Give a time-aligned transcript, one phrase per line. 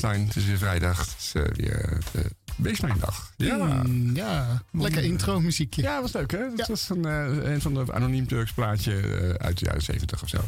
[0.00, 0.26] Baseline.
[0.26, 0.98] Het is weer vrijdag.
[0.98, 2.22] Het is eh, weer uh,
[2.56, 3.32] Baseline dag.
[3.36, 3.56] Ja.
[3.82, 5.82] Mm, ja, lekker intro muziekje.
[5.82, 6.38] Ja, was leuk hè?
[6.38, 6.64] Dat Ja.
[6.68, 10.28] was een, eh, een van de anoniem Turks plaatje eh, uit de jaren 70 of
[10.28, 10.38] zo.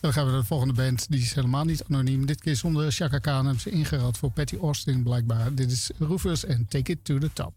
[0.00, 1.06] Dan gaan we naar de volgende band.
[1.10, 2.26] Die is helemaal niet anoniem.
[2.26, 5.54] Dit keer zonder Chaka Khan hebben ze ingeruild voor Patty Austin blijkbaar.
[5.54, 7.54] Dit is Rufus en Take It To The Top.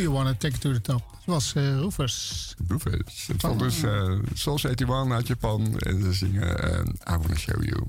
[0.00, 1.02] You Wanna Take It To The Top.
[1.10, 2.54] Dat was uh, Roofers.
[2.68, 3.26] Roofers.
[3.26, 5.78] Het was eh, dus uh, Soul 81 uit Japan.
[5.78, 7.82] En ze zingen eh, I Wanna Show You.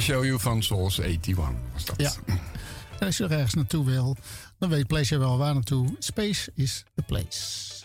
[0.00, 1.96] Show You van Souls 81 was dat.
[1.96, 2.12] Ja.
[3.00, 4.16] Als je ergens naartoe wil,
[4.58, 5.88] dan weet Pleasure wel waar naartoe.
[5.98, 7.76] Space is the place.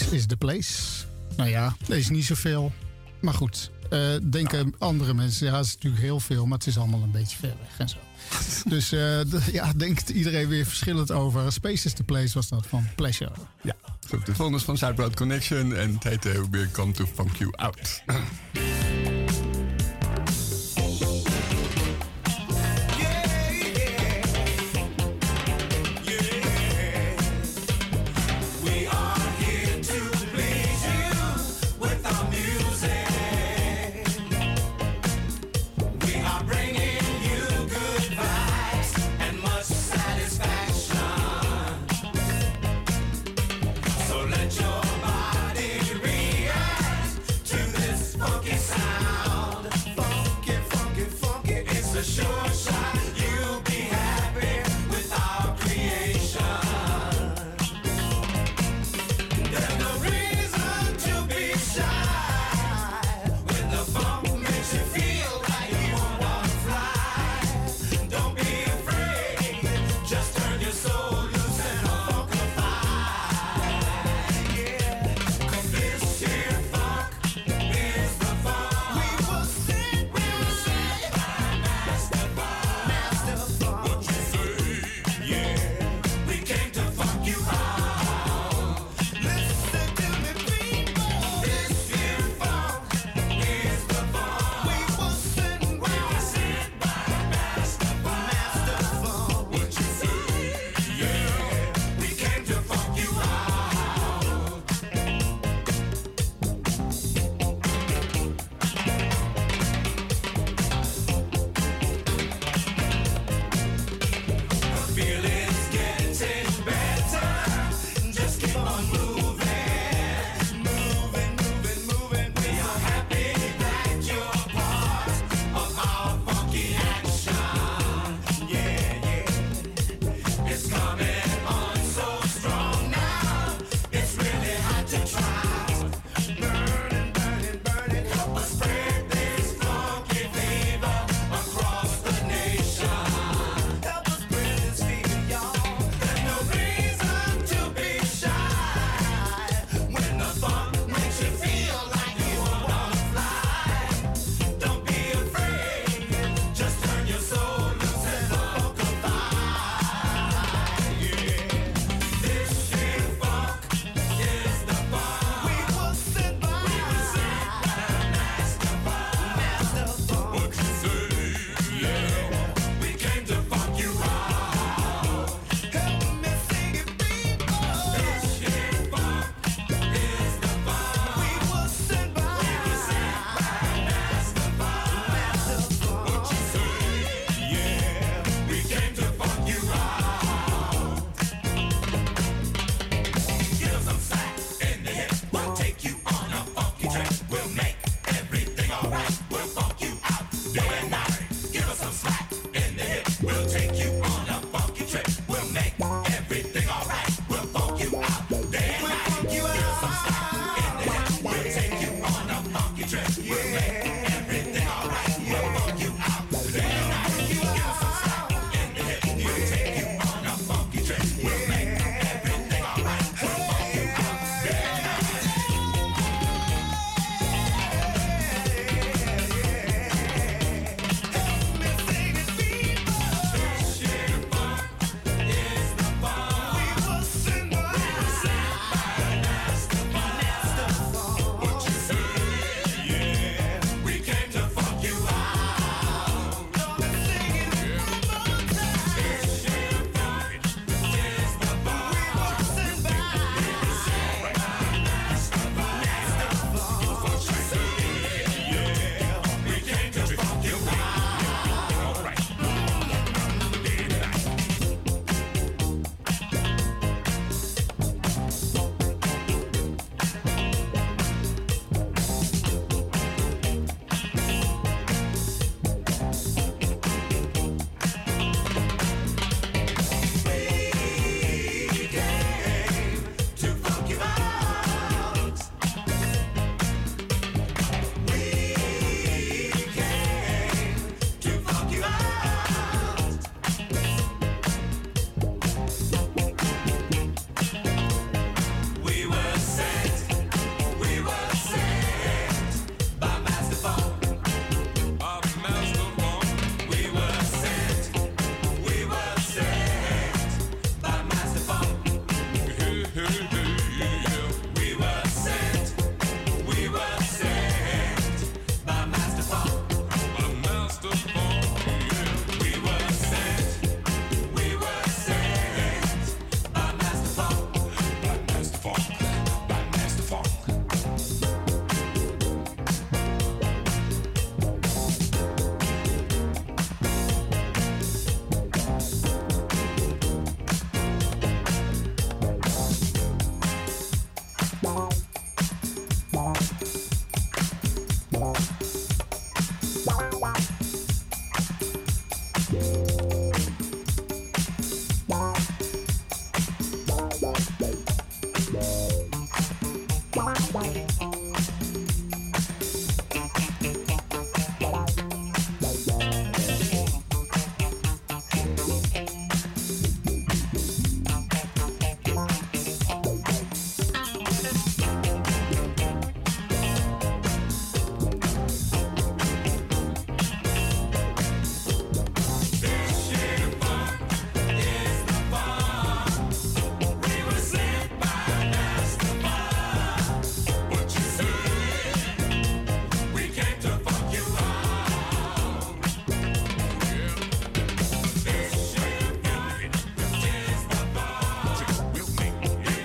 [0.00, 1.04] is the place.
[1.36, 2.72] Nou ja, er is niet zoveel.
[3.20, 6.78] Maar goed, eh, denken andere mensen, ja, het is natuurlijk heel veel, maar het is
[6.78, 7.96] allemaal een beetje ver weg en zo.
[8.74, 11.52] dus eh, ja, denkt iedereen weer verschillend over.
[11.52, 13.30] Space is the place was dat van Pleasure.
[13.62, 13.74] Ja,
[14.08, 17.50] Zo De volgende van Southbound Connection en het heette eh, We're Come to Funk You
[17.56, 18.02] Out.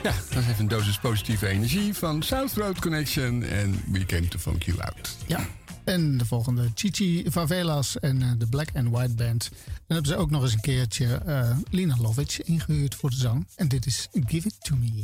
[0.04, 4.28] Ja, dat is even een dosis positieve energie van South Road Connection en We Came
[4.28, 5.18] to Funk You Out.
[5.28, 5.48] Ja.
[5.84, 9.50] En de volgende, Chichi Favelas en eh, de Black and White Band.
[9.66, 13.48] Dan hebben ze ook nog eens een keertje eh, Lina Lovic ingehuurd voor de zang.
[13.56, 15.04] En dit is Give It To Me.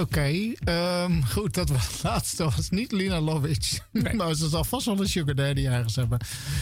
[0.00, 2.44] Oké, ehm, goed, dat was het laatste.
[2.44, 3.82] was niet Lina Lovic.
[4.16, 6.18] maar ze zal vast wel een Sugar Daddy ergens hebben.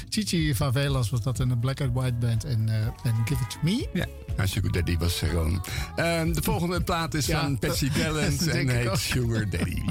[0.08, 2.76] Chichi Favelas was dat in de Black and White Band en, eh,
[3.10, 3.88] en Give It To Me.
[3.92, 5.64] Ja, nou, Sugar Daddy was gewoon.
[5.96, 8.98] Ehm, de volgende plaat is Ja, van Patsy dat en heet.
[8.98, 9.82] Sugar Daddy.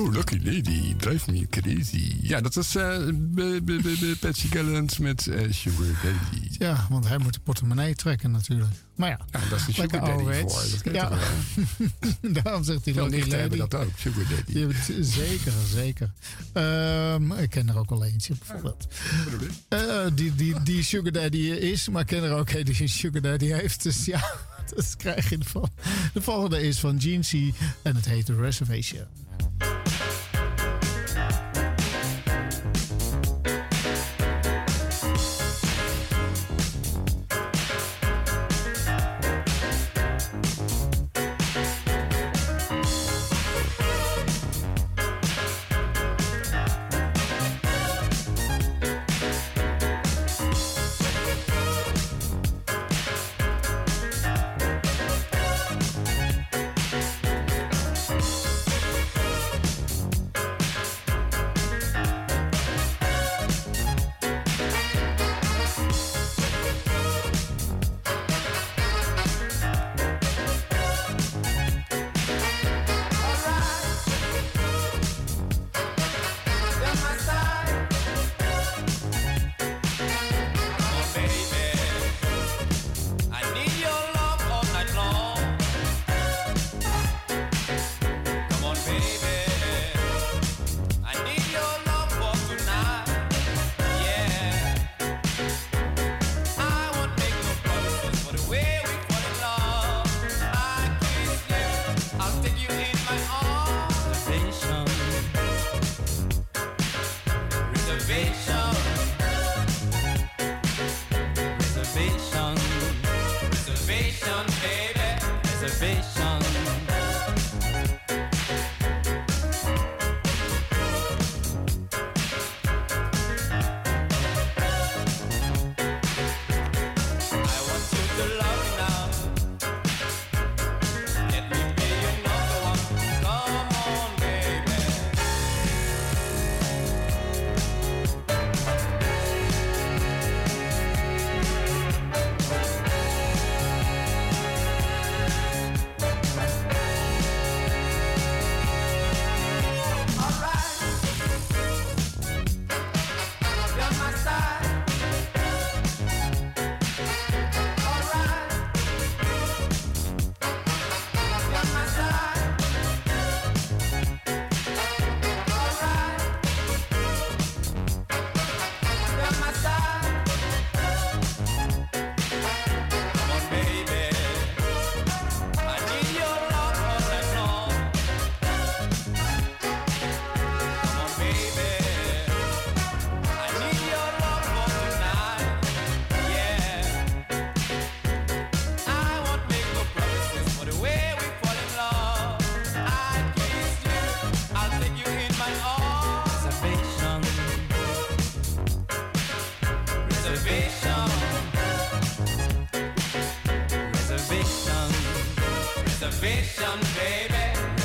[0.00, 2.16] Oh, Lucky Lady, Drive Me Crazy.
[2.22, 2.68] Ja, dat is
[3.34, 6.46] b- Patsy Callens met eh, Sugar Daddy.
[6.58, 8.70] Ja, want hij moet de portemonnee trekken natuurlijk.
[8.96, 10.54] Maar ja, Ja, daar is de Sugar Daddy ouderwets.
[10.54, 10.80] voor.
[10.84, 11.10] Dat Ja.
[12.42, 13.30] daarom zegt hij Veel Lucky Lady.
[13.40, 14.74] hebben dat ook, Sugar Daddy.
[15.02, 16.12] Zeker, zeker.
[16.52, 18.86] Ehm, ik ken er ook al eentje bijvoorbeeld.
[19.68, 23.20] Eh, die, die, die Sugar Daddy is, maar ik ken er ook een die Sugar
[23.20, 23.82] Daddy heeft.
[23.82, 24.34] Dus ja,
[24.74, 25.68] dat krijg je ervan.
[26.12, 27.02] De volgende is van C
[27.82, 29.04] en het heet The Reservation.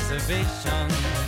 [0.08, 1.25] observation.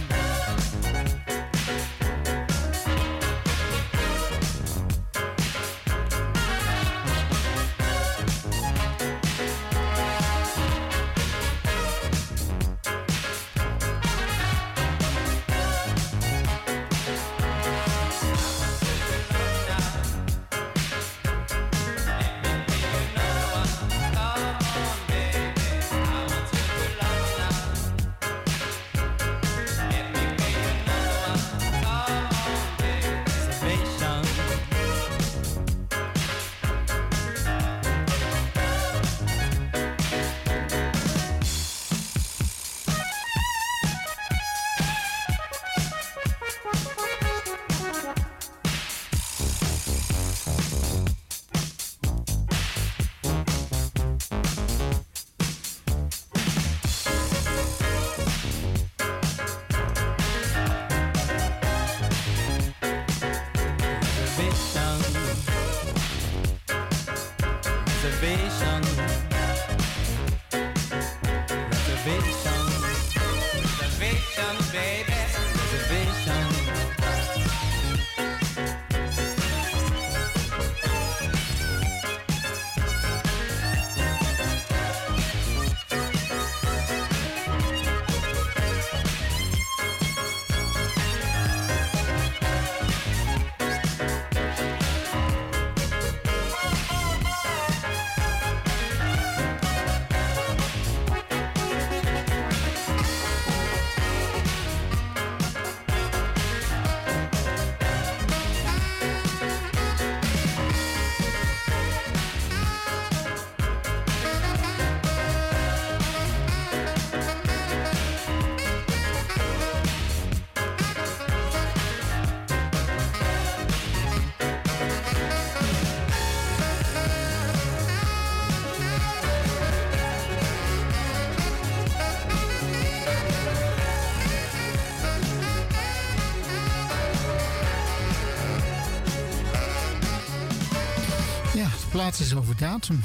[142.08, 143.00] Laatste is over datum.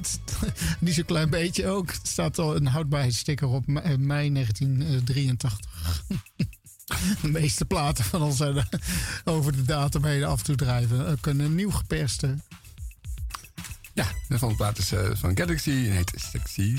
[0.80, 1.90] Niet zo'n klein beetje ook.
[1.90, 5.60] Er staat al een houdbaarheidssticker op eh, mei 1983.
[7.22, 8.68] De meeste platen van ons zijn er
[9.24, 11.18] over de datum heen af te drijven.
[11.22, 12.36] Een nieuw geperste.
[13.92, 16.76] Ja, de volgende plaat is eh, van Galaxy heet Sexy.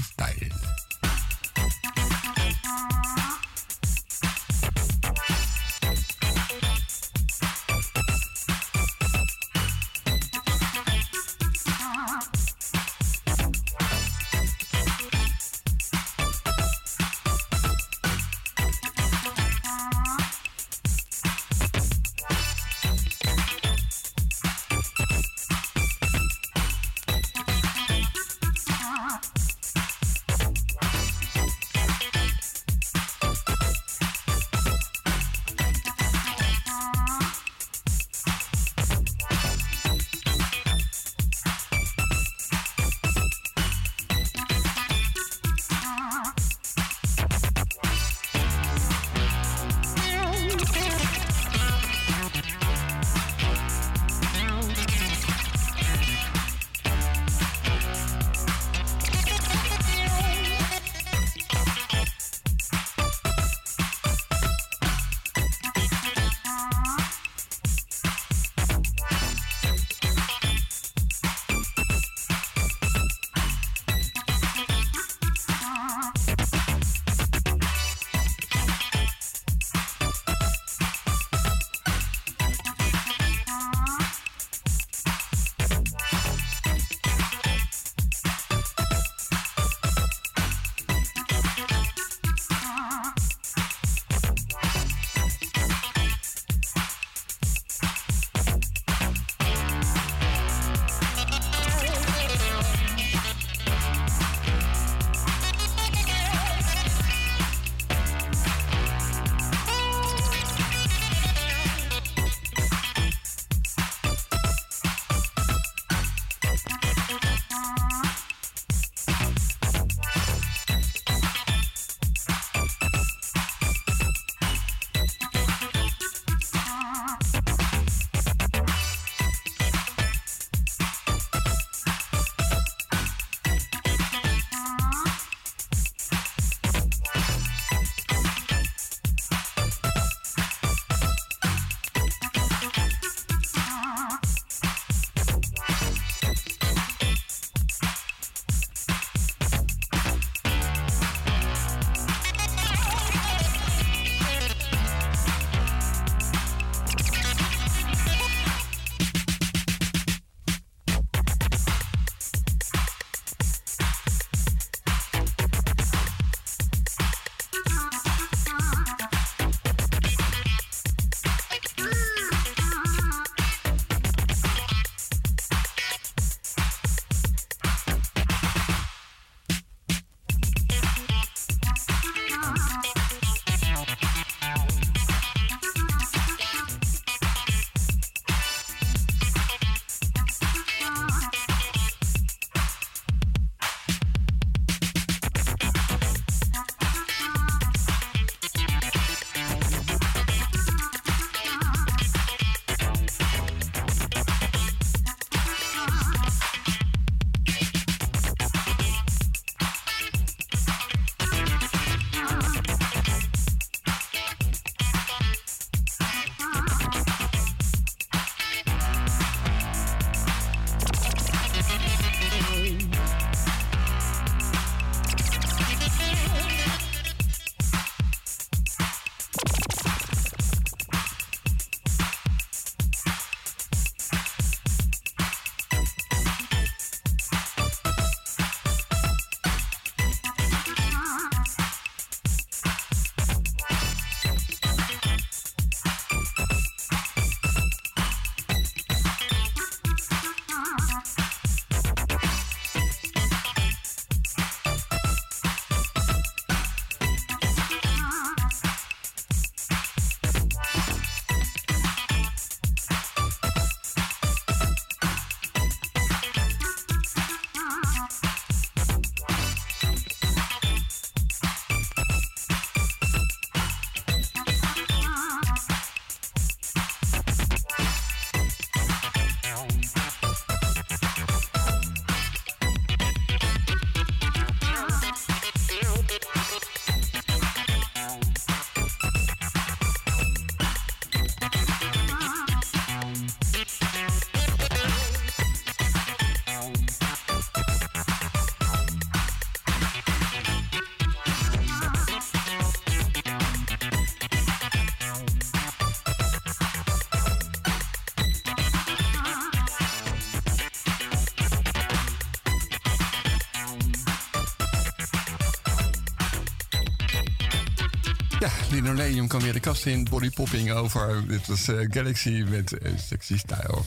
[318.46, 320.08] Ja, Linoleum kan weer de kast in.
[320.10, 321.28] Body popping over.
[321.28, 323.82] Dit was eh, Galaxy met eh, Sexy Style.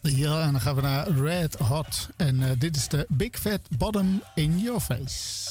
[0.00, 2.08] Ja, en dan gaan we naar Red Hot.
[2.16, 5.43] En eh, dit is de Big Fat Bottom in Your Face.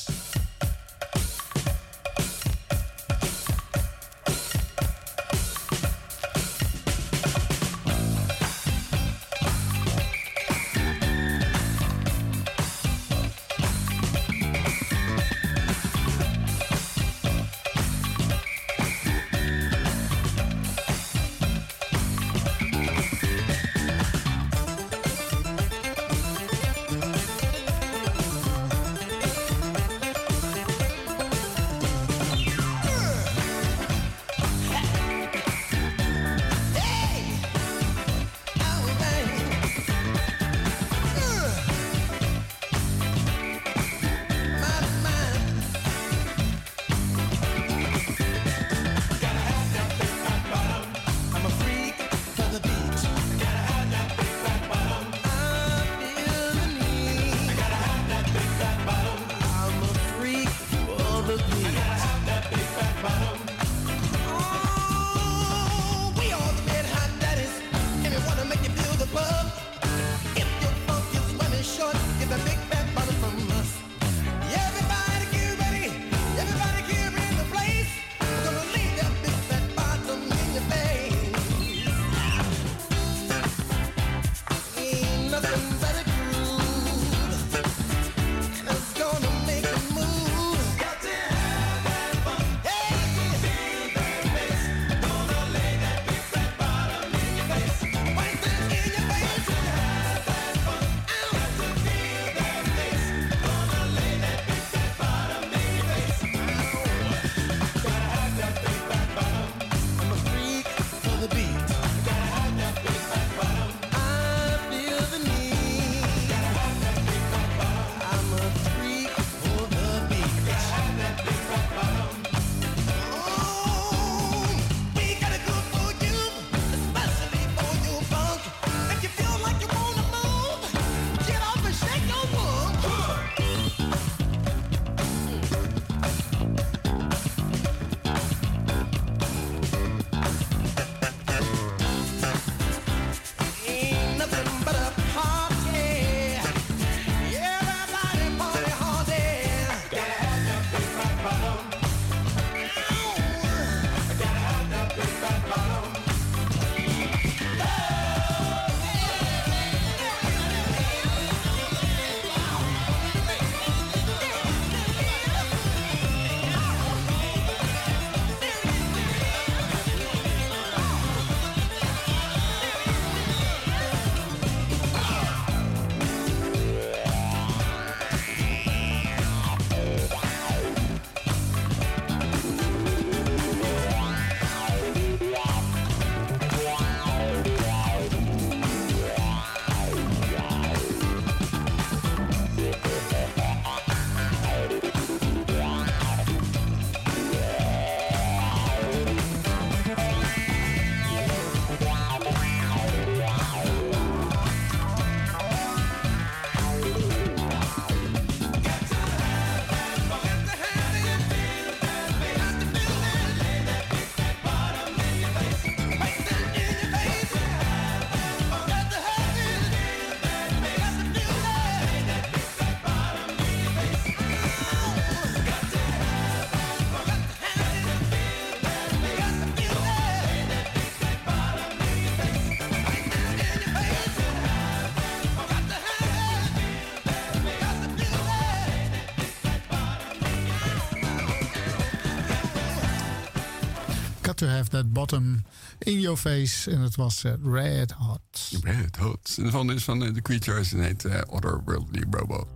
[244.74, 245.44] That Bottom
[245.80, 246.72] in Your Face.
[246.72, 248.52] En het was eh, Red Hot.
[248.64, 249.38] Red Hot.
[249.38, 252.48] En van is van eh, The Creatures en heet eh, Otherworldly Robot.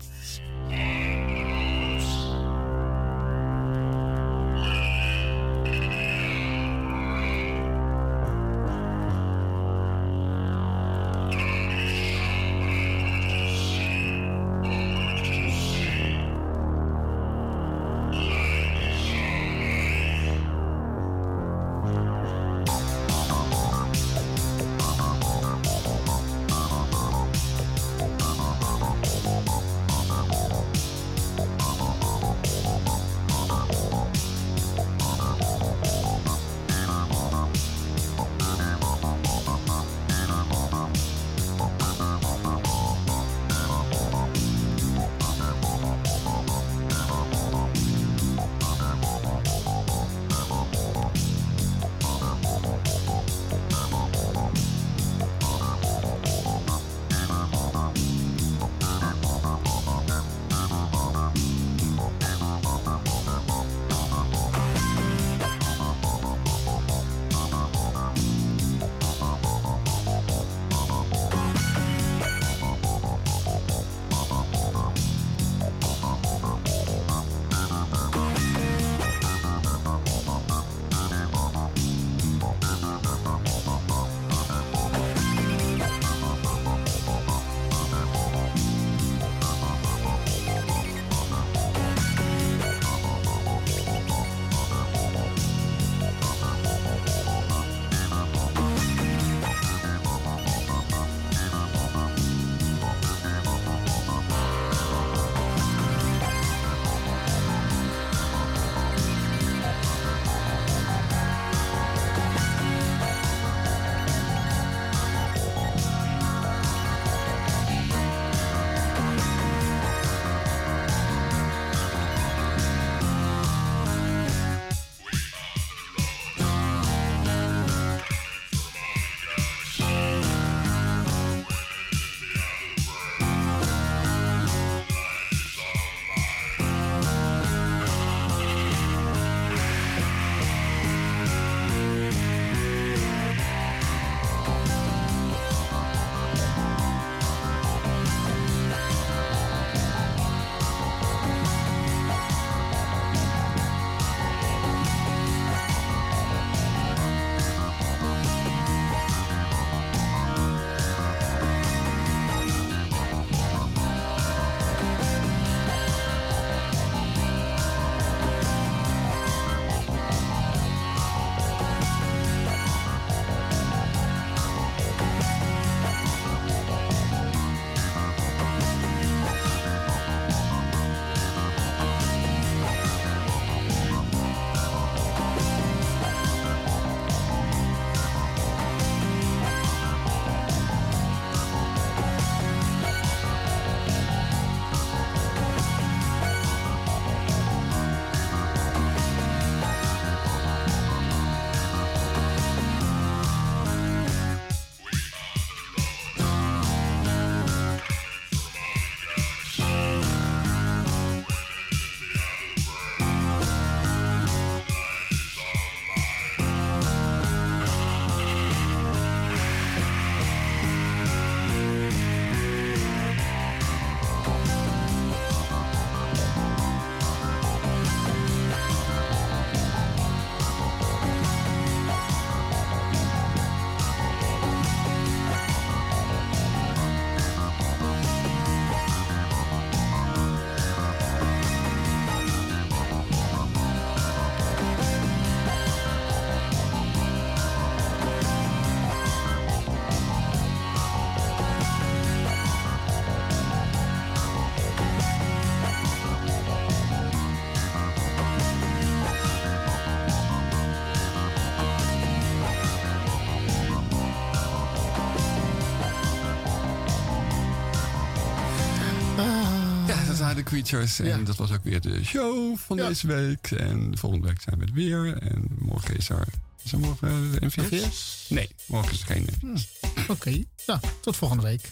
[270.33, 270.99] De Creatures.
[270.99, 273.51] En dat was ook weer de show van deze week.
[273.51, 275.17] En volgende week zijn we er weer.
[275.17, 276.27] En morgen is er...
[276.63, 278.25] Is er morgen eh, de NVS?
[278.29, 279.67] Nee, morgen is er geen NVS.
[280.07, 281.71] Oké, nou, tot volgende week.